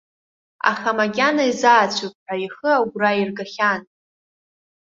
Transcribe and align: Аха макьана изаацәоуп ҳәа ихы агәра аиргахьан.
Аха 0.71 0.89
макьана 0.97 1.43
изаацәоуп 1.51 2.15
ҳәа 2.23 2.35
ихы 2.45 2.69
агәра 2.79 3.09
аиргахьан. 3.13 3.81